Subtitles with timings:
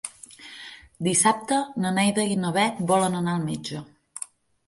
[1.07, 3.83] Dissabte na Neida i na Bet volen anar al metge.